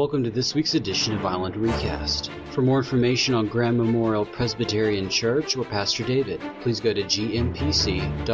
[0.00, 2.30] Welcome to this week's edition of Island Recast.
[2.52, 8.24] For more information on Grand Memorial Presbyterian Church or Pastor David, please go to gmpc.org.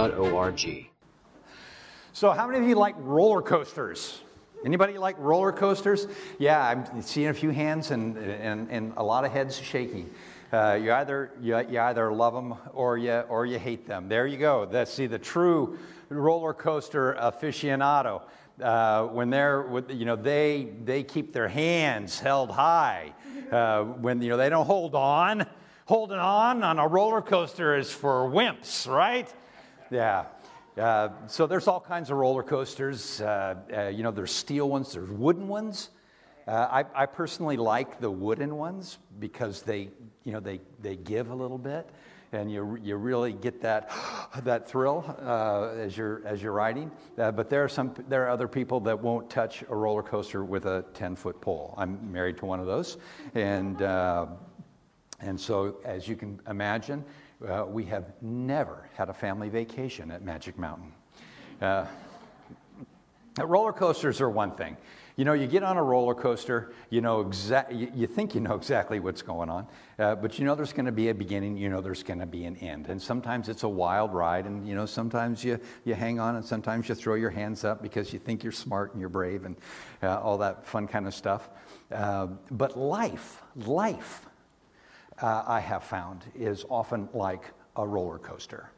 [2.12, 4.22] So, how many of you like roller coasters?
[4.64, 6.06] Anybody like roller coasters?
[6.38, 10.08] Yeah, I'm seeing a few hands and, and, and a lot of heads shaking.
[10.52, 14.08] Uh, you either you, you either love them or you or you hate them.
[14.08, 14.66] There you go.
[14.66, 15.80] That's see the true
[16.10, 18.22] roller coaster aficionado.
[18.60, 23.12] Uh, when they're you know they they keep their hands held high.
[23.52, 25.46] Uh, when you know they don't hold on.
[25.86, 29.32] Holding on on a roller coaster is for wimps, right?
[29.88, 30.24] Yeah.
[30.76, 33.20] Uh, so there's all kinds of roller coasters.
[33.20, 35.90] Uh, uh, you know, there's steel ones, there's wooden ones.
[36.48, 39.88] I, I, personally like the wooden ones because they,
[40.22, 41.88] you know, they, they give a little bit,
[42.32, 43.90] and you, you really get that,
[44.42, 46.90] that thrill uh, as you're as you're riding.
[47.16, 50.66] but there are some there are other people that won't touch a roller coaster with
[50.66, 51.74] a 10 foot pole.
[51.76, 52.98] I'm married to one of those,
[53.34, 53.80] and
[55.20, 57.04] and so as you can imagine,
[57.46, 60.92] uh, we have never had a family vacation at Magic Mountain.
[61.60, 61.86] Uh,
[63.42, 64.76] roller coasters are one thing.
[65.16, 68.42] You know, you get on a roller coaster, you know exa- you, you think you
[68.42, 69.66] know exactly what's going on,
[69.98, 72.26] uh, but you know there's going to be a beginning, you know there's going to
[72.26, 72.88] be an end.
[72.88, 76.44] And sometimes it's a wild ride, and you know sometimes you, you hang on, and
[76.44, 79.56] sometimes you throw your hands up because you think you're smart and you're brave and
[80.02, 81.48] uh, all that fun kind of stuff.
[81.90, 84.26] Uh, but life, life,
[85.22, 88.70] uh, I have found, is often like a roller coaster.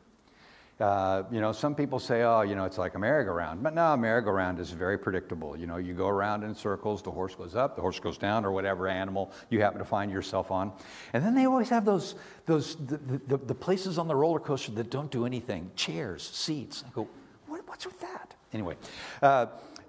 [0.81, 3.63] Uh, you know, some people say, oh, you know, it's like a merry-go-round.
[3.65, 5.57] But no, a merry-go-round is very predictable.
[5.57, 8.45] You know, you go around in circles, the horse goes up, the horse goes down,
[8.45, 10.71] or whatever animal you happen to find yourself on.
[11.15, 12.15] And then they always have those,
[12.47, 16.85] those the, the, the places on the roller coaster that don't do anything chairs, seats.
[16.87, 17.09] I go,
[17.49, 18.35] what, what's with that?
[18.53, 18.77] Anyway,
[19.21, 19.47] uh,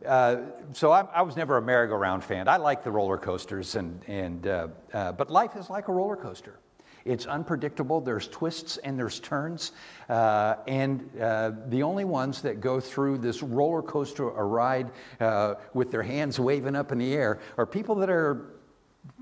[0.07, 0.37] uh,
[0.73, 2.47] so I, I, was never a merry-go-round fan.
[2.47, 6.15] I like the roller coasters, and, and, uh, uh, but life is like a roller
[6.15, 6.57] coaster.
[7.05, 8.01] It's unpredictable.
[8.01, 9.71] There's twists and there's turns.
[10.07, 15.91] Uh, and uh, the only ones that go through this roller coaster ride uh, with
[15.91, 18.55] their hands waving up in the air are people that are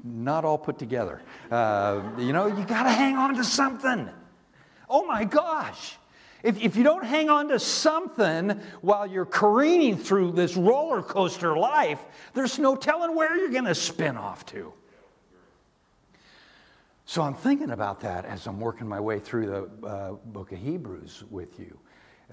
[0.03, 1.21] not all put together.
[1.51, 4.09] you know, you got to hang on to something.
[4.89, 5.97] Oh my gosh.
[6.43, 11.57] If, if you don't hang on to something while you're careening through this roller coaster
[11.57, 11.99] life,
[12.33, 14.71] there's no telling where you're going to spin off to.
[17.09, 20.59] So I'm thinking about that as I'm working my way through the uh, book of
[20.59, 21.79] Hebrews with you.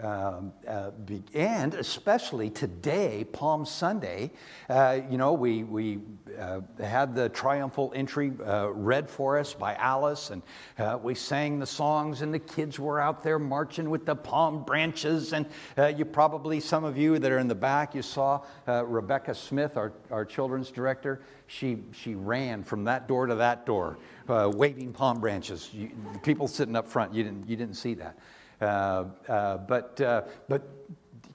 [0.03, 0.91] Um, uh,
[1.35, 4.33] and especially today, Palm Sunday,
[4.69, 6.01] uh, you know, we, we
[6.37, 10.43] uh, had the triumphal entry uh, read for us by Alice, and
[10.81, 14.65] uh, we sang the songs, and the kids were out there marching with the palm
[14.65, 15.33] branches.
[15.33, 15.47] And
[15.79, 19.77] uh, you probably, some of you that are in the back, you saw Rebecca Smith,
[19.77, 21.23] our, our children's director.
[21.47, 25.71] She, she ran from that door to that door, waving palm branches.
[25.73, 25.93] You,
[26.25, 28.19] people sitting up front, you didn't, you didn't see that.
[28.65, 30.63] Uh, uh, but, uh, but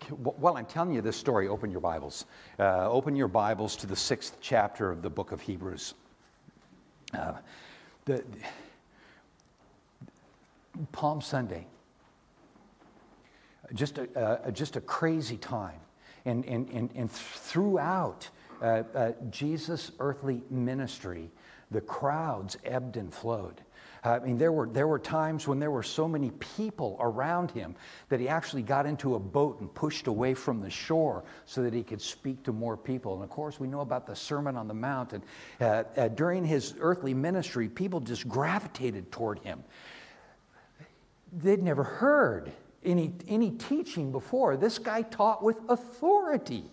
[0.10, 2.26] while I'm telling you this story, open your Bibles.
[2.58, 5.94] Uh, open your Bibles to the sixth chapter of the book of Hebrews.
[7.14, 7.34] Uh,
[8.06, 8.24] the,
[10.92, 11.68] Palm Sunday,
[13.76, 15.80] just a, uh, just a crazy time.
[16.26, 18.30] And, and, and, and throughout
[19.30, 21.30] Jesus' earthly ministry,
[21.70, 23.62] the crowds ebbed and flowed.
[24.04, 27.76] I mean, there were, there were times when there were so many people around him
[28.08, 31.74] that he actually got into a boat and pushed away from the shore so that
[31.74, 33.16] he could speak to more people.
[33.16, 35.14] And of course, we know about the Sermon on the Mount.
[35.14, 35.24] And
[35.60, 39.64] uh, uh, during his earthly ministry, people just gravitated toward him.
[41.34, 42.52] They'd never heard
[42.84, 44.56] any, any teaching before.
[44.56, 46.72] This guy taught with authority.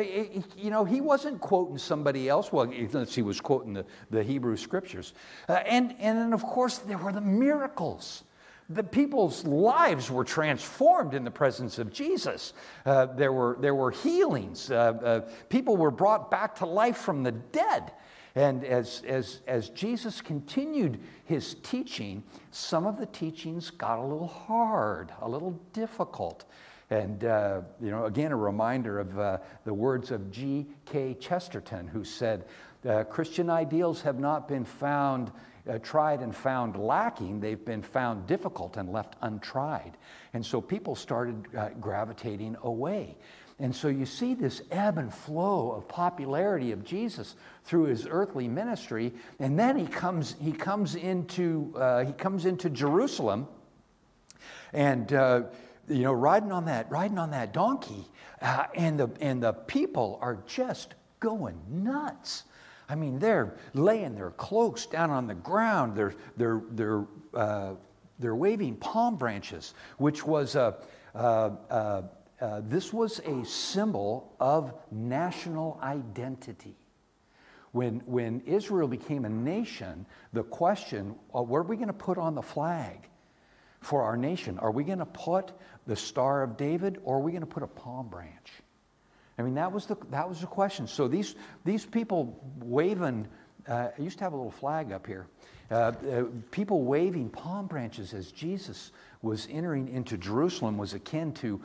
[0.00, 2.52] You know, he wasn't quoting somebody else.
[2.52, 5.14] Well, unless he was quoting the, the Hebrew scriptures.
[5.48, 8.24] Uh, and, and then, of course, there were the miracles.
[8.70, 12.54] The people's lives were transformed in the presence of Jesus.
[12.86, 14.70] Uh, there, were, there were healings.
[14.70, 17.92] Uh, uh people were brought back to life from the dead.
[18.34, 24.26] And as, as, as Jesus continued his teaching, some of the teachings got a little
[24.26, 26.44] hard, a little difficult.
[26.90, 31.14] And, uh, you know, again, a reminder of uh, the words of G.K.
[31.14, 32.44] Chesterton, who said,
[32.88, 35.32] uh, Christian ideals have not been found,
[35.68, 39.96] uh, tried and found lacking, they've been found difficult and left untried.
[40.34, 43.16] And so people started uh, gravitating away.
[43.58, 48.48] And so you see this ebb and flow of popularity of Jesus through his earthly
[48.48, 53.46] ministry, and then he comes, he comes, into, uh, he comes into Jerusalem,
[54.72, 55.12] and
[55.88, 58.06] you know, riding on that, riding on that donkey,
[58.40, 62.44] uh, and the and the people are just going nuts.
[62.88, 65.96] I mean, they're laying their cloaks down on the ground.
[65.96, 67.74] They're, they're, they're, uh,
[68.18, 70.76] they're waving palm branches, which was a,
[71.14, 72.02] uh, uh,
[72.40, 76.76] uh, this was a symbol of national identity.
[77.72, 82.18] When, when Israel became a nation, the question, uh, what are we going to put
[82.18, 83.08] on the flag
[83.80, 84.58] for our nation?
[84.58, 85.52] Are we going to put
[85.86, 88.52] the Star of David or are we going to put a palm branch?
[89.38, 90.86] I mean, that was the, that was the question.
[90.86, 91.34] So these,
[91.64, 93.26] these people waving,
[93.68, 95.26] uh, I used to have a little flag up here.
[95.70, 98.92] Uh, uh, people waving palm branches as Jesus
[99.22, 101.60] was entering into Jerusalem was akin to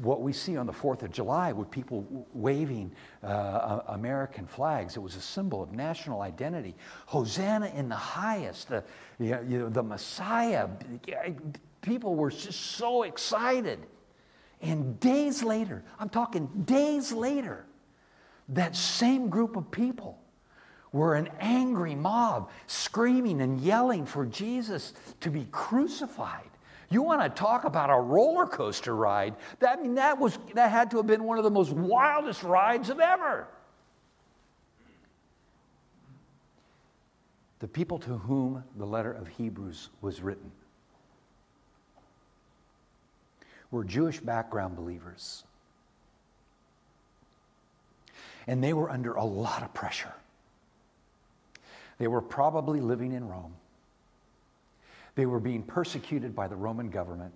[0.00, 2.90] what we see on the 4th of July with people waving
[3.22, 4.96] uh, American flags.
[4.96, 6.74] It was a symbol of national identity.
[7.04, 8.82] Hosanna in the highest, the,
[9.18, 10.68] you know, the Messiah.
[11.82, 13.80] People were just so excited.
[14.62, 17.66] And days later, I'm talking days later,
[18.50, 20.18] that same group of people
[20.92, 26.48] were an angry mob screaming and yelling for Jesus to be crucified.
[26.90, 29.34] You want to talk about a roller coaster ride?
[29.60, 32.42] That, I mean, that, was, that had to have been one of the most wildest
[32.42, 33.48] rides of ever.
[37.60, 40.52] The people to whom the letter of Hebrews was written
[43.72, 45.42] were Jewish background believers.
[48.46, 50.12] And they were under a lot of pressure.
[51.98, 53.54] They were probably living in Rome.
[55.14, 57.34] They were being persecuted by the Roman government.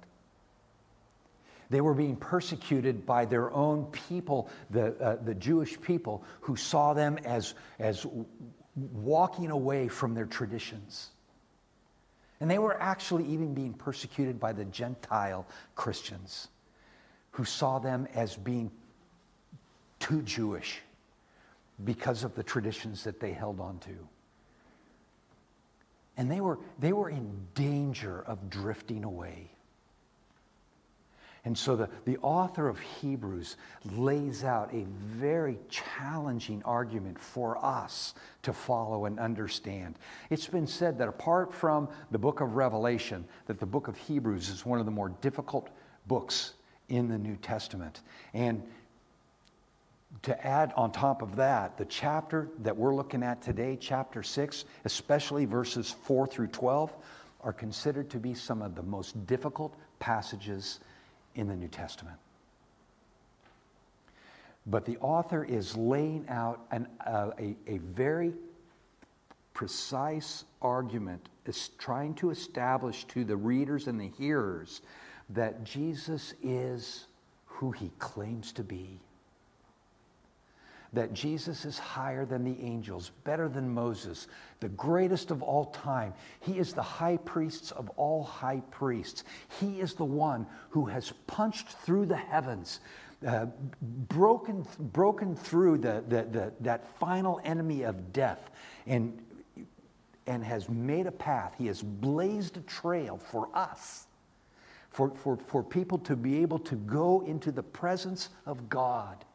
[1.69, 6.95] They were being persecuted by their own people, the, uh, the Jewish people, who saw
[6.95, 8.07] them as, as
[8.77, 11.11] walking away from their traditions.
[12.41, 16.49] And they were actually even being persecuted by the Gentile Christians
[17.31, 18.71] who saw them as being
[19.99, 20.81] too Jewish
[21.85, 24.09] because of the traditions that they held on to.
[26.17, 29.51] And they were, they were in danger of drifting away.
[31.47, 33.57] And so the, the author of Hebrews
[33.93, 39.97] lays out a very challenging argument for us to follow and understand.
[40.29, 44.49] It's been said that apart from the book of Revelation, that the book of Hebrews
[44.49, 45.71] is one of the more difficult
[46.09, 46.55] books
[46.89, 48.01] in the New Testament.
[48.35, 48.61] And
[50.23, 54.65] to add on top of that, the chapter that we're looking at today, chapter 6,
[54.85, 56.93] especially verses 4 through 12,
[57.43, 60.81] are considered to be some of the most difficult passages
[61.37, 62.17] in the New Testament.
[64.67, 68.35] But the author is laying out an, uh, a, a very
[69.55, 74.83] precise argument, is trying to establish to the readers and the hearers
[75.31, 77.07] that Jesus is
[77.47, 79.01] who he claims to be
[80.93, 84.29] that Jesus is higher than the angels, better than Moses,
[84.61, 86.15] the greatest of all time.
[86.41, 89.25] He is the high priest of all high priests.
[89.61, 92.81] He is the one who has punched through the heavens,
[93.27, 93.47] uh,
[94.09, 98.51] broken, broken through the, the, the, that final enemy of death,
[98.87, 99.21] and,
[100.27, 101.55] and has made a path.
[101.59, 104.07] He has blazed a trail for us.
[104.91, 109.27] For, for, for people to be able to go into the presence of God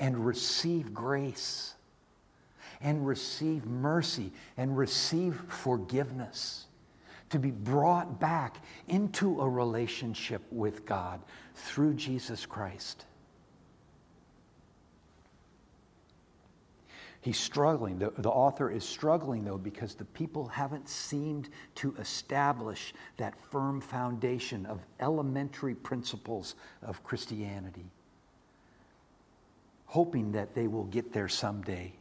[0.00, 1.74] and receive grace
[2.80, 6.66] and receive mercy and receive forgiveness.
[7.30, 8.56] To be brought back
[8.86, 11.20] into a relationship with God
[11.54, 13.04] through Jesus Christ.
[17.20, 17.98] He's struggling.
[17.98, 23.82] The, the, author is struggling, though, because the people haven't seemed to establish that firm
[23.82, 27.90] foundation of elementary principles of Christianity
[29.88, 31.92] hoping that they will get there someday.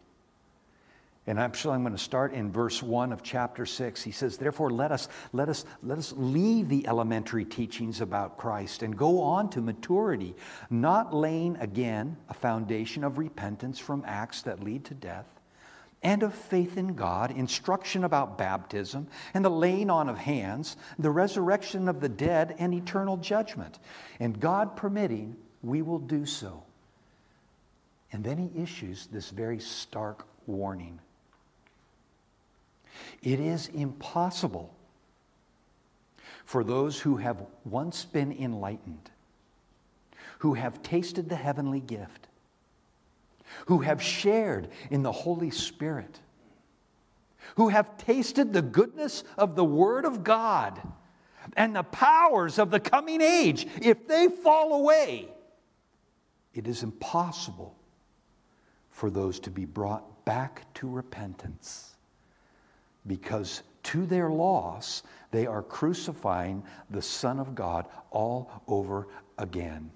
[1.25, 4.01] And I'm sure I'm going to start in verse 1 of chapter 6.
[4.01, 8.82] He says, Therefore, let us, let, us, let us leave the elementary teachings about Christ
[8.82, 10.36] and go on to maturity,
[10.70, 15.25] not laying again a foundation of repentance from acts that lead to death,
[16.01, 21.12] and of faith in God, instruction about baptism, and the laying on of hands, the
[21.12, 23.79] resurrection of the dead, and eternal judgment.
[24.22, 26.63] And God permitting, we will do so.
[28.11, 30.99] And then he issues this very stark warning.
[33.21, 34.73] It is impossible
[36.45, 39.11] for those who have once been enlightened,
[40.39, 42.27] who have tasted the heavenly gift,
[43.65, 46.19] who have shared in the Holy Spirit,
[47.55, 50.81] who have tasted the goodness of the Word of God
[51.55, 55.29] and the powers of the coming age, if they fall away,
[56.53, 57.76] it is impossible
[58.97, 61.93] for those to be brought back to repentance.
[63.05, 69.91] Because to their loss, they are crucifying the Son of God all over again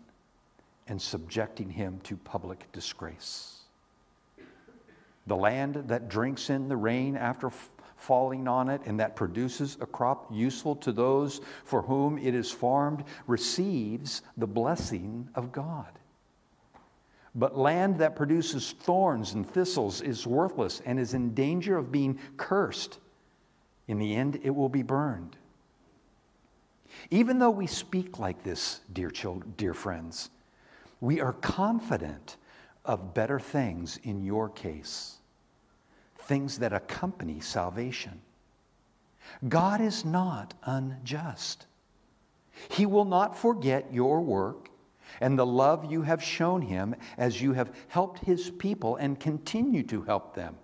[0.88, 3.62] and subjecting him to public disgrace.
[5.26, 9.80] The land that drinks in the rain after f- falling on it and that produces
[9.82, 15.90] a crop useful to those for whom it is farmed receives the blessing of God.
[17.34, 22.20] But land that produces thorns and thistles is worthless and is in danger of being
[22.38, 23.00] cursed.
[23.88, 25.38] In the end, it will be burned.
[27.10, 30.30] Even though we speak like this, dear children, dear friends,
[31.00, 32.36] we are confident
[32.84, 35.18] of better things in your case,
[36.20, 38.20] things that accompany salvation.
[39.48, 41.66] God is not unjust.
[42.70, 44.70] He will not forget your work
[45.22, 49.84] and the love you have shown him as you have helped his people and continue
[49.84, 50.58] to help them.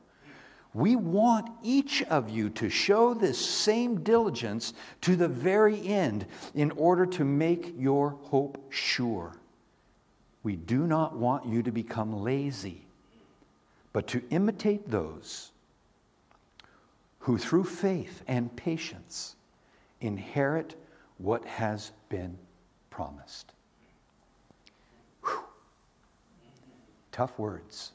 [0.73, 6.71] We want each of you to show this same diligence to the very end in
[6.71, 9.37] order to make your hope sure.
[10.43, 12.85] We do not want you to become lazy,
[13.91, 15.51] but to imitate those
[17.19, 19.35] who, through faith and patience,
[19.99, 20.75] inherit
[21.17, 22.37] what has been
[22.89, 23.51] promised.
[27.17, 27.93] Tough words.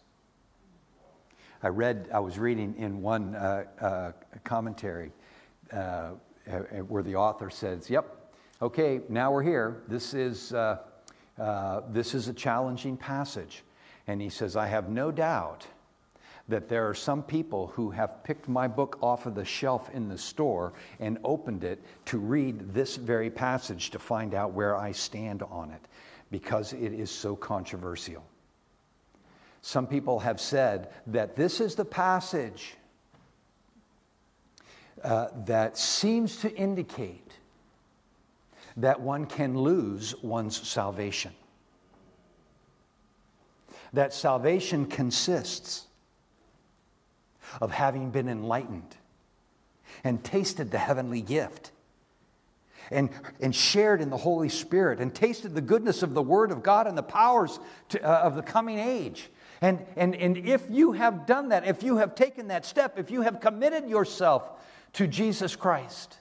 [1.62, 4.12] I read, I was reading in one uh, uh,
[4.42, 5.12] commentary
[5.72, 6.14] uh,
[6.88, 9.84] where the author says, Yep, okay, now we're here.
[9.86, 10.78] This is, uh,
[11.38, 13.62] uh, this is a challenging passage.
[14.08, 15.68] And he says, I have no doubt
[16.48, 20.08] that there are some people who have picked my book off of the shelf in
[20.08, 24.90] the store and opened it to read this very passage to find out where I
[24.90, 25.86] stand on it
[26.32, 28.24] because it is so controversial.
[29.62, 32.74] Some people have said that this is the passage
[35.02, 37.32] uh, that seems to indicate
[38.76, 41.32] that one can lose one's salvation.
[43.92, 45.86] That salvation consists
[47.60, 48.96] of having been enlightened
[50.02, 51.70] and tasted the heavenly gift
[52.90, 56.62] and, and shared in the Holy Spirit and tasted the goodness of the Word of
[56.64, 59.30] God and the powers to, uh, of the coming age
[59.62, 63.12] and, and, and if you have done that, if you have taken that step, if
[63.12, 64.42] you have committed yourself
[64.94, 66.18] to Jesus Christ,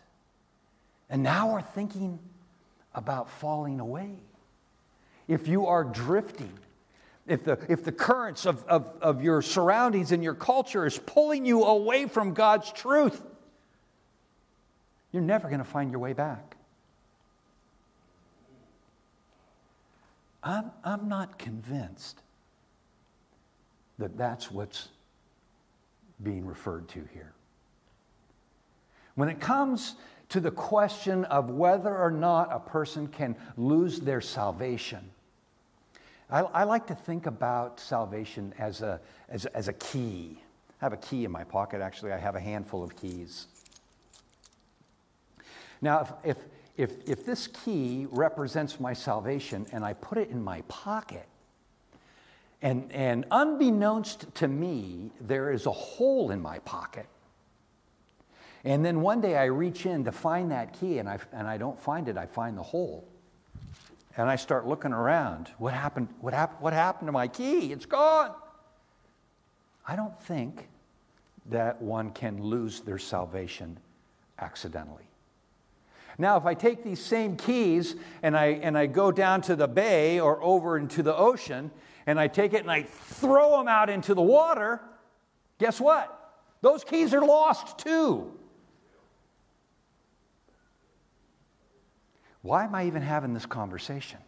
[1.09, 2.19] and now are thinking
[2.93, 4.11] about falling away,
[5.27, 6.53] if you are drifting,
[7.25, 11.43] if the, if the currents of, of, of your surroundings and your culture is pulling
[11.43, 13.19] you away from God's truth,
[15.11, 16.55] you're never going to find your way back.
[20.43, 22.21] I'm, I'm not convinced
[24.01, 24.89] that that's what's
[26.21, 27.33] being referred to here.
[29.15, 29.95] When it comes
[30.29, 35.09] to the question of whether or not a person can lose their salvation,
[36.29, 40.37] I, I like to think about salvation as a, as, as a key.
[40.81, 43.47] I have a key in my pocket, actually, I have a handful of keys.
[45.81, 46.37] Now, if, if,
[46.77, 51.27] if, if this key represents my salvation and I put it in my pocket,
[52.61, 57.07] and, and unbeknownst to me, there is a hole in my pocket.
[58.63, 61.57] And then one day I reach in to find that key and I, and I
[61.57, 63.07] don't find it, I find the hole.
[64.17, 65.49] And I start looking around.
[65.57, 66.09] What happened?
[66.19, 67.71] What, hap- what happened to my key?
[67.71, 68.33] It's gone.
[69.87, 70.67] I don't think
[71.47, 73.77] that one can lose their salvation
[74.37, 75.05] accidentally.
[76.17, 79.67] Now, if I take these same keys and I, and I go down to the
[79.67, 81.71] bay or over into the ocean
[82.05, 84.81] and I take it and I throw them out into the water,
[85.59, 86.17] guess what?
[86.61, 88.31] Those keys are lost too.
[92.41, 94.19] Why am I even having this conversation?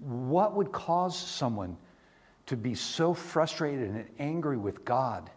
[0.00, 1.76] What would cause someone
[2.46, 5.30] to be so frustrated and angry with God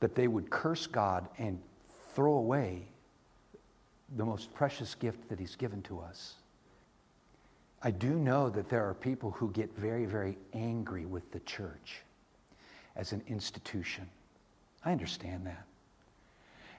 [0.00, 1.60] that they would curse God and
[2.14, 2.88] throw away
[4.16, 6.39] the most precious gift that He's given to us?
[7.82, 12.02] I do know that there are people who get very, very angry with the church
[12.96, 14.06] as an institution.
[14.84, 15.64] I understand that.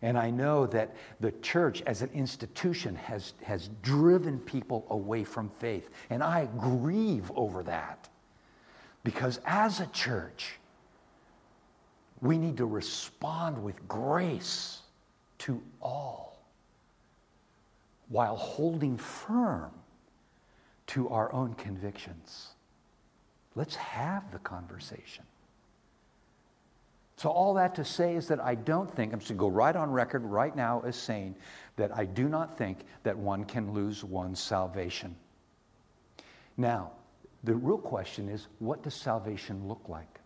[0.03, 5.49] And I know that the church as an institution has, has driven people away from
[5.59, 5.89] faith.
[6.09, 8.09] And I grieve over that.
[9.03, 10.57] Because as a church,
[12.21, 14.81] we need to respond with grace
[15.39, 16.39] to all
[18.09, 19.71] while holding firm
[20.91, 22.49] to our own convictions.
[23.55, 25.23] Let's have the conversation.
[27.17, 29.47] So, all that to say is that I don't think, I'm just going to go
[29.47, 31.35] right on record right now as saying
[31.75, 35.15] that I do not think that one can lose one's salvation.
[36.57, 36.91] Now,
[37.43, 40.19] the real question is what does salvation look like?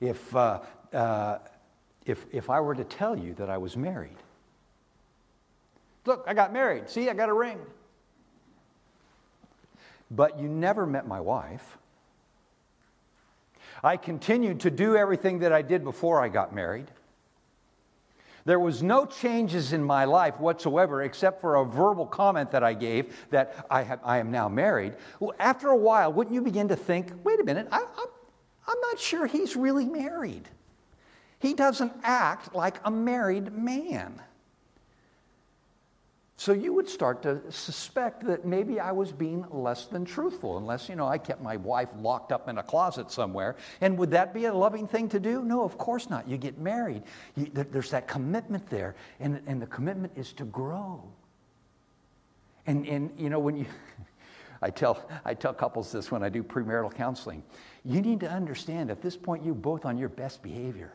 [0.00, 0.60] If, uh,
[0.92, 1.38] uh,
[2.04, 4.16] if, if I were to tell you that I was married,
[6.04, 6.90] look, I got married.
[6.90, 7.58] See, I got a ring.
[10.10, 11.78] But you never met my wife.
[13.82, 16.90] I continued to do everything that I did before I got married.
[18.44, 22.74] There was no changes in my life whatsoever except for a verbal comment that I
[22.74, 24.94] gave that I, have, I am now married.
[25.18, 28.08] Well, after a while, wouldn't you begin to think, wait a minute, I, I'm,
[28.66, 30.48] I'm not sure he's really married.
[31.38, 34.20] He doesn't act like a married man.
[36.40, 40.88] So you would start to suspect that maybe I was being less than truthful, unless,
[40.88, 43.56] you know, I kept my wife locked up in a closet somewhere.
[43.82, 45.42] And would that be a loving thing to do?
[45.42, 46.26] No, of course not.
[46.26, 47.02] You get married,
[47.36, 51.04] you, there's that commitment there, and, and the commitment is to grow.
[52.66, 53.66] And, and you know, when you,
[54.62, 57.42] I tell, I tell couples this when I do premarital counseling,
[57.84, 60.94] you need to understand at this point, you're both on your best behavior.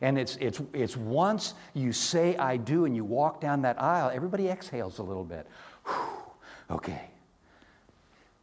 [0.00, 4.10] And it's, it's, it's once you say, I do, and you walk down that aisle,
[4.12, 5.46] everybody exhales a little bit.
[5.86, 7.10] Whew, okay.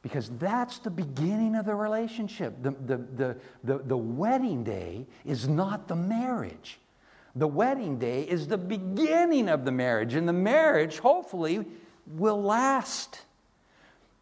[0.01, 2.61] Because that's the beginning of the relationship.
[2.61, 6.79] The, the, the, the, the wedding day is not the marriage.
[7.35, 11.65] The wedding day is the beginning of the marriage, and the marriage, hopefully,
[12.05, 13.21] will last.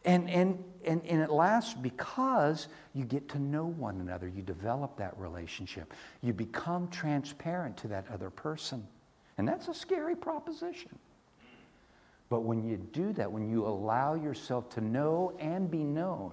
[0.04, 4.28] And, and, and, and it lasts because you get to know one another.
[4.28, 5.94] You develop that relationship.
[6.22, 8.86] You become transparent to that other person.
[9.38, 10.98] And that's a scary proposition.
[12.30, 16.32] But when you do that, when you allow yourself to know and be known,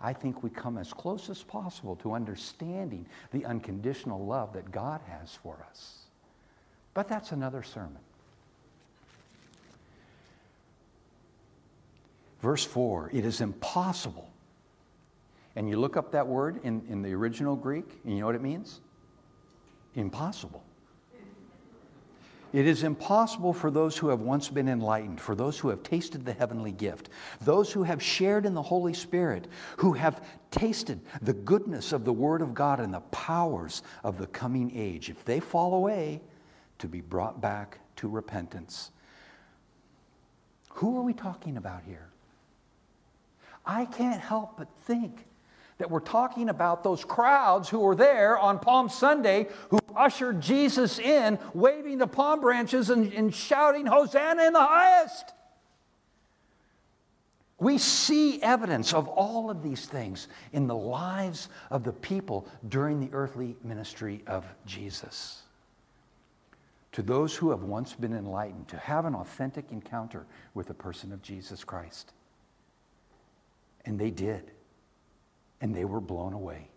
[0.00, 5.00] I think we come as close as possible to understanding the unconditional love that God
[5.08, 6.02] has for us.
[6.94, 7.98] But that's another sermon.
[12.42, 14.28] Verse 4 it is impossible.
[15.56, 18.36] And you look up that word in, in the original Greek, and you know what
[18.36, 18.80] it means?
[19.94, 20.62] Impossible.
[22.52, 26.24] It is impossible for those who have once been enlightened, for those who have tasted
[26.24, 27.08] the heavenly gift,
[27.40, 32.12] those who have shared in the Holy Spirit, who have tasted the goodness of the
[32.12, 36.20] Word of God and the powers of the coming age, if they fall away,
[36.78, 38.90] to be brought back to repentance.
[40.70, 42.09] Who are we talking about here?
[43.70, 45.24] I can't help but think
[45.78, 50.98] that we're talking about those crowds who were there on Palm Sunday who ushered Jesus
[50.98, 55.32] in, waving the palm branches and, and shouting, Hosanna in the highest.
[57.60, 62.98] We see evidence of all of these things in the lives of the people during
[62.98, 65.42] the earthly ministry of Jesus.
[66.92, 71.12] To those who have once been enlightened, to have an authentic encounter with the person
[71.12, 72.12] of Jesus Christ.
[73.84, 74.50] And they did.
[75.60, 76.68] And they were blown away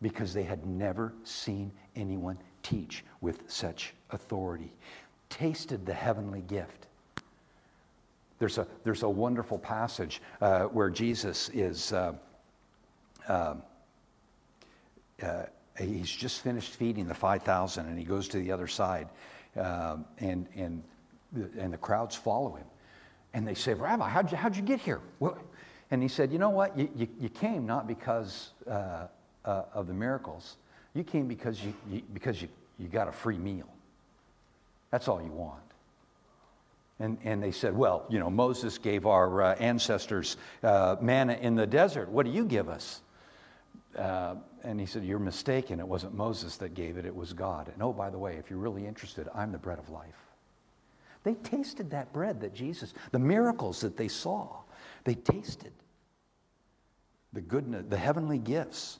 [0.00, 4.72] because they had never seen anyone teach with such authority,
[5.30, 6.86] tasted the heavenly gift.
[8.38, 12.14] There's a, there's a wonderful passage uh, where Jesus is, uh,
[13.28, 13.54] uh,
[15.22, 15.44] uh
[15.78, 19.08] he's just finished feeding the 5,000 and he goes to the other side
[19.56, 20.82] um, and, and,
[21.56, 22.66] and the crowds follow him.
[23.34, 25.00] And they say, Rabbi, how'd you, how'd you get here?
[25.20, 25.38] Well,
[25.92, 26.76] and he said, You know what?
[26.76, 29.08] You, you, you came not because uh,
[29.44, 30.56] uh, of the miracles,
[30.94, 33.68] you came because, you, you, because you, you got a free meal.
[34.90, 35.60] That's all you want.
[36.98, 41.56] And, and they said, Well, you know, Moses gave our uh, ancestors uh, manna in
[41.56, 42.08] the desert.
[42.08, 43.02] What do you give us?
[43.96, 45.78] Uh, and he said, You're mistaken.
[45.78, 47.68] It wasn't Moses that gave it, it was God.
[47.68, 50.31] And oh, by the way, if you're really interested, I'm the bread of life.
[51.24, 54.62] They tasted that bread that Jesus, the miracles that they saw,
[55.04, 55.72] they tasted
[57.32, 58.98] the goodness, the heavenly gifts,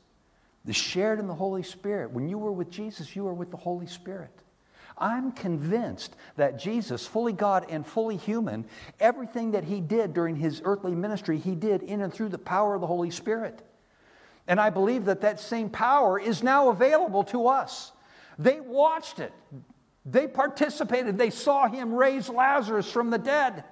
[0.65, 2.13] the shared in the Holy Spirit.
[2.13, 4.31] When you were with Jesus, you were with the Holy Spirit.
[4.97, 8.67] I'm convinced that Jesus, fully God and fully human,
[9.01, 12.75] everything that he did during his earthly ministry, he did in and through the power
[12.75, 13.63] of the Holy Spirit.
[14.47, 17.93] And I believe that that same power is now available to us.
[18.39, 19.33] They watched it,
[20.05, 23.65] they participated, they saw him raise Lazarus from the dead,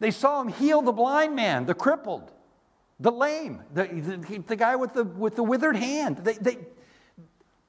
[0.00, 2.32] they saw him heal the blind man, the crippled
[3.00, 6.18] the lame, the, the, the, guy with the, with the withered hand.
[6.18, 6.58] They, they,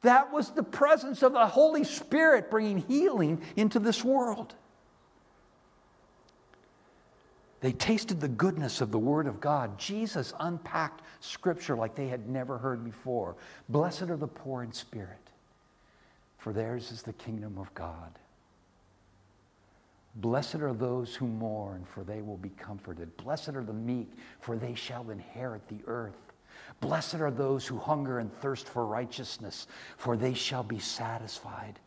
[0.02, 4.56] that was the presence of the Holy Spirit bringing healing into this world.
[7.62, 9.78] They tasted the goodness of the Word of God.
[9.78, 13.36] Jesus unpacked Scripture like they had never heard before.
[13.68, 15.29] Blessed are the poor in spirit,
[16.40, 18.18] for theirs is the kingdom of God.
[20.16, 23.16] Blessed are those who mourn, for they will be comforted.
[23.18, 26.18] Blessed are the meek, for they shall inherit the earth.
[26.82, 31.80] Blessed are those who hunger and thirst for righteousness, for they shall be satisfied.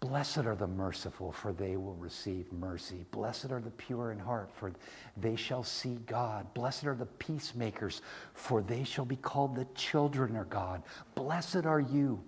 [0.00, 3.04] Blessed are the merciful, for they will receive mercy.
[3.10, 4.72] Blessed are the pure in heart, for
[5.16, 6.52] they shall see God.
[6.54, 8.00] Blessed are the peacemakers,
[8.32, 10.82] for they shall be called the children of God.
[11.14, 12.22] Blessed are you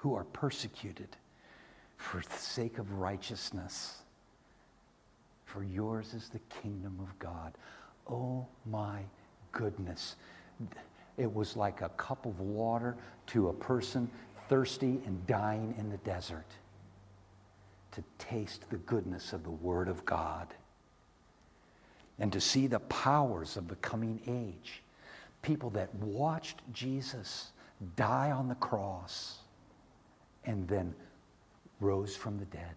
[0.00, 1.16] who are persecuted
[1.96, 3.98] for the sake of righteousness,
[5.44, 7.52] for yours is the kingdom of God.
[8.08, 9.02] Oh my
[9.50, 10.16] goodness.
[11.16, 12.96] It was like a cup of water
[13.28, 14.08] to a person
[14.48, 16.46] thirsty and dying in the desert
[17.92, 20.46] to taste the goodness of the Word of God
[22.20, 24.82] and to see the powers of the coming age.
[25.42, 27.50] People that watched Jesus
[27.96, 29.38] die on the cross
[30.48, 30.94] and then
[31.78, 32.74] rose from the dead,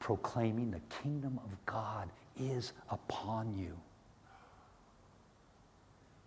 [0.00, 3.72] proclaiming the kingdom of God is upon you.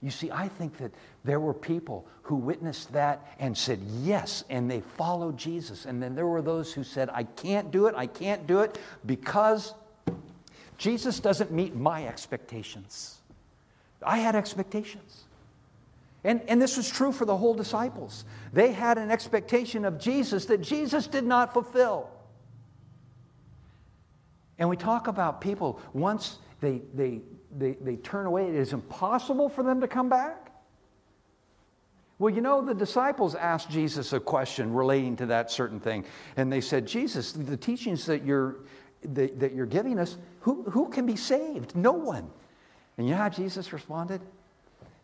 [0.02, 0.93] You see, I think that
[1.25, 5.86] there were people who witnessed that and said yes, and they followed Jesus.
[5.86, 8.80] And then there were those who said, I can't do it, I can't do it
[9.06, 9.73] because
[10.78, 13.17] Jesus doesn't meet my expectations.
[14.02, 15.25] I had expectations.
[16.23, 18.25] And, and this was true for the whole disciples.
[18.51, 22.10] They had an expectation of Jesus that Jesus did not fulfill.
[24.58, 27.21] And we talk about people, once they, they,
[27.58, 30.51] they, they turn away, it is impossible for them to come back.
[32.17, 36.03] Well, you know, the disciples asked Jesus a question relating to that certain thing.
[36.36, 38.58] And they said, Jesus, the teachings that you're,
[39.03, 41.77] that, that you're giving us, who, who can be saved?
[41.77, 42.29] No one.
[42.97, 44.19] And you know how Jesus responded?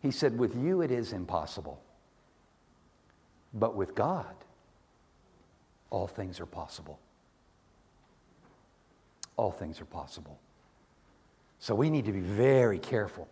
[0.00, 1.80] He said, With you it is impossible.
[3.54, 4.34] But with God,
[5.90, 6.98] all things are possible.
[9.36, 10.38] All things are possible.
[11.58, 13.28] So we need to be very careful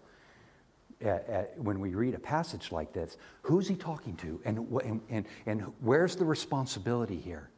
[1.00, 3.16] at, at, when we read a passage like this.
[3.42, 4.40] Who's he talking to?
[4.44, 7.50] And, and, and, and where's the responsibility here?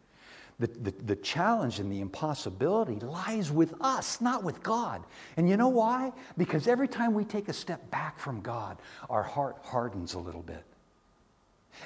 [0.59, 5.05] The, the, the, challenge and the impossibility lies with us, not with God.
[5.37, 6.13] And you know why?
[6.39, 8.79] Because every time we take a step back from God,
[9.11, 10.65] our heart hardens a little bit.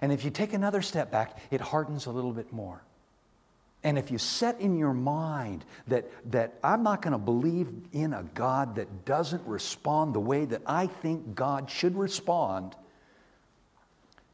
[0.00, 2.80] And if you take another step back, it hardens a little bit more.
[3.82, 8.12] And if you set in your mind that, that I'm not going to believe in
[8.12, 12.76] a God that doesn't respond the way that I think God should respond,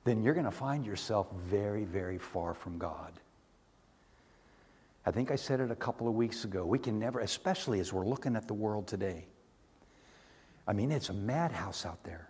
[0.05, 3.13] then you're going to find yourself very, very far from God.
[5.07, 6.67] I think I said it a couple of weeks ago.
[6.67, 9.27] We can never, especially as we're looking at the world today.
[10.67, 12.29] I mean, it's a madhouse out there.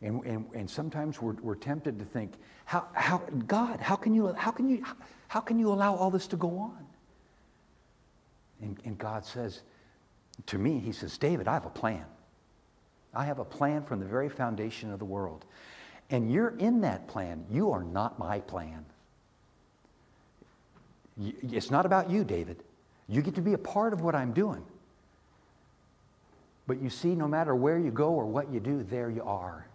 [0.00, 2.32] And, and, and sometimes we're, we're tempted to think,
[2.64, 4.82] how, how, God, how can, you, how, can you,
[5.28, 6.86] how can you allow all this to go on?
[8.62, 9.62] And, and God says,
[10.46, 12.04] to me, He says, David, I have a plan.
[13.14, 15.44] I have a plan from the very foundation of the world.
[16.08, 17.44] And you're in that plan.
[17.50, 18.86] You are not my plan.
[21.18, 22.62] It's not about you, David.
[23.08, 24.64] You get to be a part of what I'm doing.
[26.66, 29.66] But you see, no matter where you go or what you do, there you are.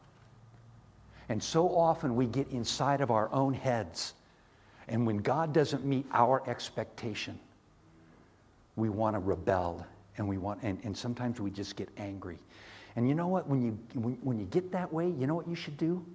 [1.29, 4.13] And so often we get inside of our own heads.
[4.89, 7.39] And when God doesn't meet our expectation,
[8.75, 9.85] we want to rebel
[10.17, 12.37] and we want and, and sometimes we just get angry.
[12.97, 13.47] And you know what?
[13.47, 16.05] When you when, when you get that way, you know what you should do?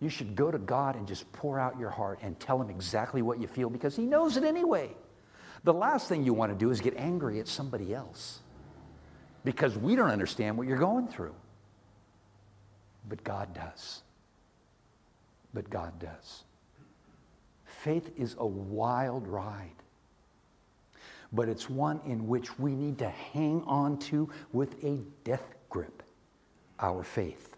[0.00, 3.22] You should go to God and just pour out your heart and tell him exactly
[3.22, 4.94] what you feel because he knows it anyway.
[5.64, 8.40] The last thing you want to do is get angry at somebody else
[9.44, 11.34] because we don't understand what you're going through.
[13.08, 14.02] But God does
[15.54, 16.44] but God does.
[17.64, 19.70] Faith is a wild ride,
[21.32, 26.02] but it's one in which we need to hang on to with a death grip
[26.80, 27.56] our faith.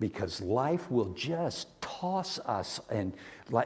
[0.00, 3.12] Because life will just toss us, and,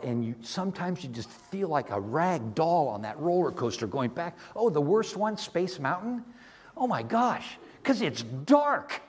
[0.02, 4.10] and you, sometimes you just feel like a rag doll on that roller coaster going
[4.10, 4.38] back.
[4.56, 6.24] Oh, the worst one, Space Mountain?
[6.74, 9.02] Oh my gosh, because it's dark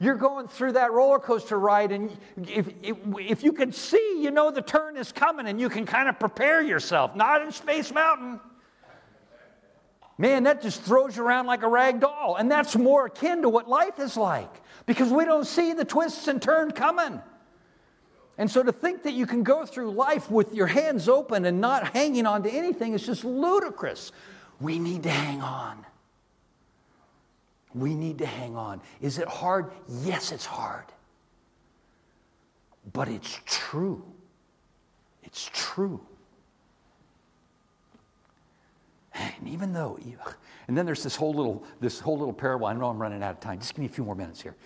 [0.00, 4.30] you're going through that roller coaster ride, and if, if, if, you can see, you
[4.30, 7.14] know the turn is coming, and you can kind of prepare yourself.
[7.14, 8.40] Not in Space Mountain.
[10.16, 12.36] Man, that just throws you around like a rag doll.
[12.36, 16.28] And that's more akin to what life is like because we don't see the twists
[16.28, 17.20] and turns coming.
[18.38, 21.60] And so to think that you can go through life with your hands open and
[21.60, 24.12] not hanging on to anything is just ludicrous.
[24.60, 25.84] We need to hang on.
[27.74, 28.80] We need to hang on.
[29.00, 29.72] Is it hard?
[29.88, 30.84] Yes, it's hard.
[32.92, 34.04] But it's true.
[35.22, 36.00] It's true.
[39.14, 39.98] And even though,
[40.66, 42.66] and then there's this whole little, this whole little parable.
[42.66, 43.60] I know I'm running out of time.
[43.60, 44.56] Just give me a few more minutes here.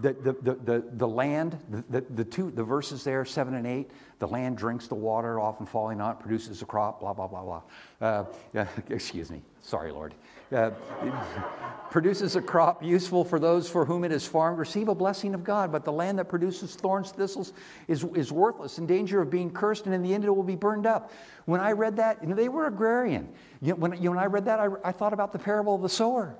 [0.00, 1.58] The, the, the, the, the land,
[1.90, 5.66] the, the, two, the verses there, seven and eight, the land drinks the water, often
[5.66, 7.62] falling on it, produces a crop, blah, blah, blah, blah.
[8.00, 9.42] Uh, uh, excuse me.
[9.62, 10.14] Sorry, Lord.
[10.52, 10.70] Uh,
[11.90, 15.44] produces a crop useful for those for whom it is farmed, receive a blessing of
[15.44, 15.72] God.
[15.72, 17.52] But the land that produces thorns, thistles,
[17.88, 20.56] is, is worthless, in danger of being cursed, and in the end it will be
[20.56, 21.12] burned up.
[21.46, 23.28] When I read that, you know, they were agrarian.
[23.60, 25.74] You know, when, you know, when I read that, I, I thought about the parable
[25.74, 26.36] of the sower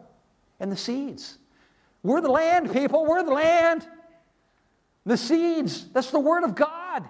[0.61, 1.39] and the seeds.
[2.03, 3.07] We're the land, people.
[3.07, 3.87] We're the land.
[5.07, 7.09] The seeds, that's the word of God.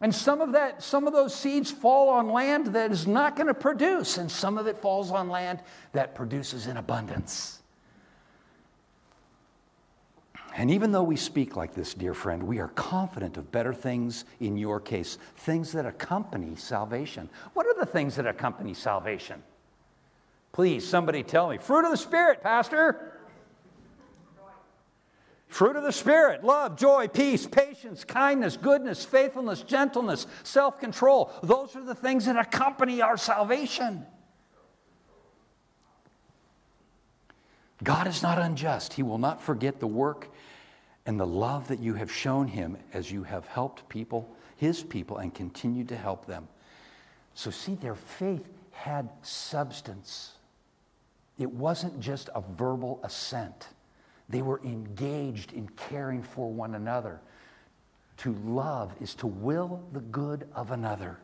[0.00, 3.46] And some of that, some of those seeds fall on land that is not going
[3.46, 5.60] to produce, and some of it falls on land
[5.92, 7.60] that produces in abundance.
[10.54, 14.24] And even though we speak like this, dear friend, we are confident of better things
[14.40, 17.28] in your case, things that accompany salvation.
[17.54, 19.42] What are the things that accompany salvation?
[20.52, 21.58] Please, somebody tell me.
[21.58, 23.15] Fruit of the Spirit, Pastor.
[25.56, 31.32] Fruit of the Spirit love, joy, peace, patience, kindness, goodness, faithfulness, gentleness, self control.
[31.42, 34.04] Those are the things that accompany our salvation.
[37.82, 38.92] God is not unjust.
[38.92, 40.28] He will not forget the work
[41.06, 45.16] and the love that you have shown Him as you have helped people, His people,
[45.16, 46.48] and continued to help them.
[47.32, 50.32] So, see, their faith had substance.
[51.38, 53.68] It wasn't just a verbal assent.
[54.28, 57.20] They were engaged in caring for one another.
[58.18, 61.18] To love is to will the good of another.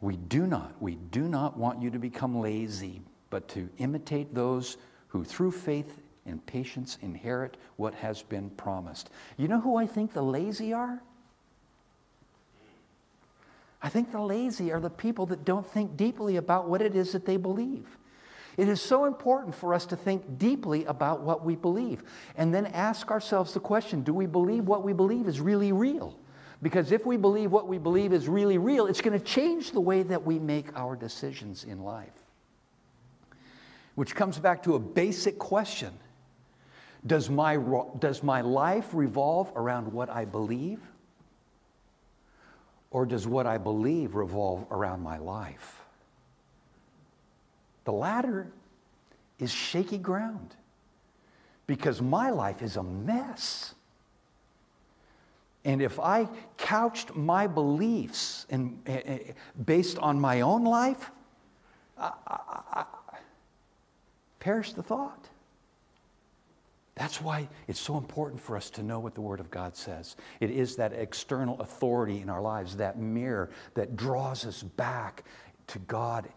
[0.00, 4.76] We do not, we do not want you to become lazy, but to imitate those
[5.08, 9.10] who through faith and patience inherit what has been promised.
[9.36, 11.02] You know who I think the lazy are?
[13.82, 17.12] I think the lazy are the people that don't think deeply about what it is
[17.12, 17.98] that they believe.
[18.56, 22.04] It is so important for us to think deeply about what we believe
[22.36, 26.16] and then ask ourselves the question do we believe what we believe is really real?
[26.62, 29.80] Because if we believe what we believe is really real, it's going to change the
[29.80, 32.08] way that we make our decisions in life.
[33.96, 35.92] Which comes back to a basic question
[37.06, 37.58] Does my,
[37.98, 40.80] does my life revolve around what I believe?
[42.90, 45.83] Or does what I believe revolve around my life?
[47.84, 48.50] The latter
[49.38, 50.54] is shaky ground
[51.66, 53.74] because my life is a mess.
[55.64, 59.32] And if I couched my beliefs in, uh,
[59.64, 61.10] based on my own life,
[61.96, 62.38] I, I,
[62.72, 62.84] I,
[64.40, 65.26] perish the thought.
[66.96, 70.16] That's why it's so important for us to know what the Word of God says.
[70.38, 75.24] It is that external authority in our lives, that mirror that draws us back
[75.68, 76.28] to God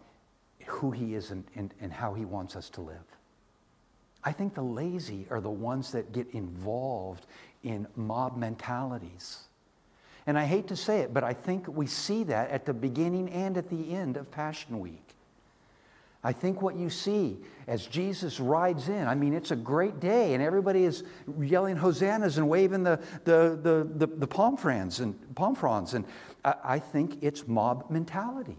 [0.68, 2.96] who He is and, and, and how He wants us to live.
[4.24, 7.26] I think the lazy are the ones that get involved
[7.62, 9.40] in mob mentalities.
[10.26, 13.30] And I hate to say it, but I think we see that at the beginning
[13.30, 15.02] and at the end of Passion Week.
[16.22, 20.34] I think what you see as Jesus rides in, I mean, it's a great day,
[20.34, 21.04] and everybody is
[21.40, 25.94] yelling hosannas and waving the, the, the, the, the palm fronds and palm fronds.
[25.94, 26.04] And
[26.44, 28.58] I, I think it's mob mentality.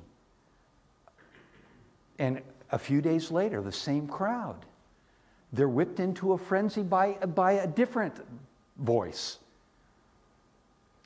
[2.19, 4.65] And a few days later, the same crowd.
[5.51, 8.13] They're whipped into a frenzy by, by a different
[8.77, 9.39] voice.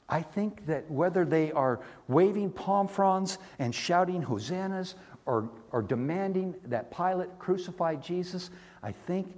[0.09, 4.95] I think that whether they are waving palm fronds and shouting hosannas
[5.25, 8.49] or, or demanding that Pilate crucify Jesus,
[8.81, 9.33] I think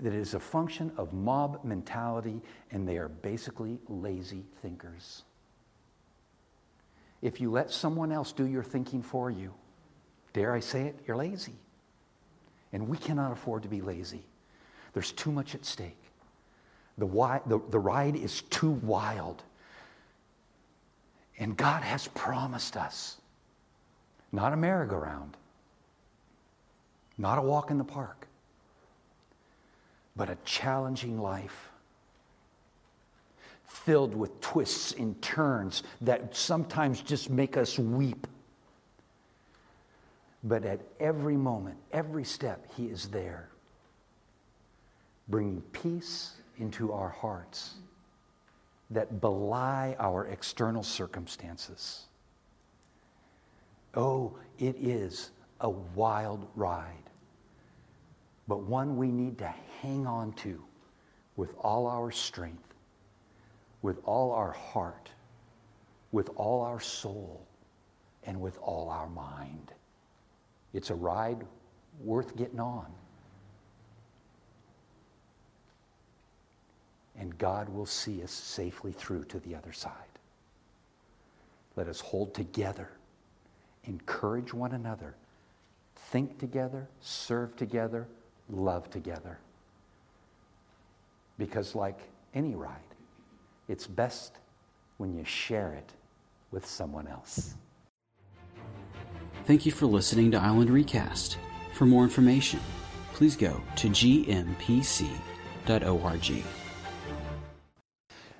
[0.00, 5.22] that it is a function of mob mentality and they are basically lazy thinkers.
[7.20, 9.52] If you let someone else do your thinking for you,
[10.36, 11.54] dare I say it, you're lazy.
[12.70, 14.22] And we cannot afford to be lazy.
[14.92, 15.96] There's too much at stake.
[16.98, 17.06] The,
[17.46, 19.42] the, the ride is too wild.
[21.38, 23.16] And God has promised us
[24.30, 25.38] not a merry-go-round,
[27.16, 28.28] not a walk in the park,
[30.16, 31.70] but a challenging life
[33.64, 38.26] filled with twists and turns that sometimes just make us weep
[40.44, 43.48] but at every moment, every step, He is there,
[45.28, 47.74] bringing peace into our hearts
[48.90, 52.06] that belie our external circumstances.
[53.94, 57.10] Oh, it is a wild ride,
[58.46, 60.62] but one we need to hang on to
[61.36, 62.74] with all our strength,
[63.82, 65.10] with all our heart,
[66.12, 67.46] with all our soul,
[68.24, 69.72] and with all our mind.
[70.76, 71.46] It's a ride
[72.04, 72.84] worth getting on.
[77.18, 79.92] And God will see us safely through to the other side.
[81.76, 82.90] Let us hold together,
[83.84, 85.14] encourage one another,
[85.94, 88.06] think together, serve together,
[88.50, 89.38] love together.
[91.38, 92.00] Because, like
[92.34, 92.76] any ride,
[93.66, 94.34] it's best
[94.98, 95.94] when you share it
[96.50, 97.54] with someone else.
[99.46, 101.38] Thank you for listening to Island Recast.
[101.72, 102.58] For more information,
[103.12, 105.14] please go to gmpc.org.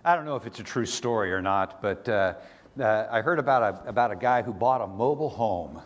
[0.05, 2.35] I don't know if it's a true story or not, but uh,
[2.81, 5.81] uh, I heard about a, about a guy who bought a mobile home.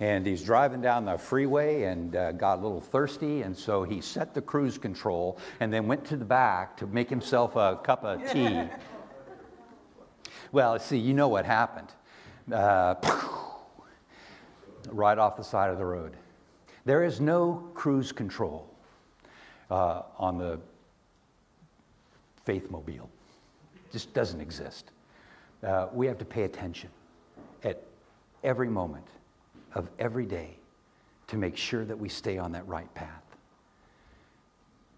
[0.00, 4.00] And he's driving down the freeway and uh, got a little thirsty, and so he
[4.00, 8.02] set the cruise control and then went to the back to make himself a cup
[8.02, 8.64] of tea.
[10.50, 11.88] well, see, you know what happened.
[12.52, 12.96] Uh,
[14.90, 16.12] right off the side of the road.
[16.84, 18.68] There is no cruise control
[19.70, 20.58] uh, on the
[22.46, 23.08] Faithmobile.
[23.74, 24.90] It just doesn't exist.
[25.62, 26.90] Uh, we have to pay attention
[27.64, 27.82] at
[28.44, 29.06] every moment
[29.74, 30.56] of every day
[31.26, 33.24] to make sure that we stay on that right path.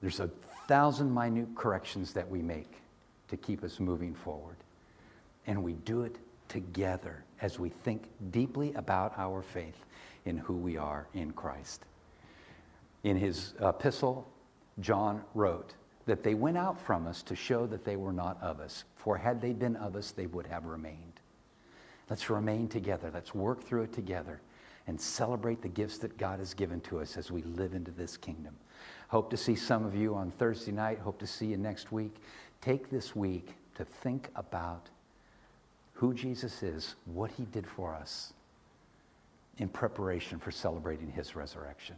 [0.03, 0.31] There's a
[0.66, 2.70] thousand minute corrections that we make
[3.29, 4.57] to keep us moving forward.
[5.46, 6.16] And we do it
[6.48, 9.85] together as we think deeply about our faith
[10.24, 11.85] in who we are in Christ.
[13.05, 14.29] In his epistle,
[14.81, 15.74] John wrote
[16.07, 19.16] that they went out from us to show that they were not of us, for
[19.16, 21.20] had they been of us, they would have remained.
[22.09, 23.11] Let's remain together.
[23.12, 24.40] Let's work through it together
[24.87, 28.16] and celebrate the gifts that God has given to us as we live into this
[28.16, 28.57] kingdom.
[29.09, 30.98] Hope to see some of you on Thursday night.
[30.98, 32.16] Hope to see you next week.
[32.62, 34.88] Take this week to think about
[35.99, 38.33] who Jesus is, what he did for us
[39.57, 41.97] in preparation for celebrating his resurrection.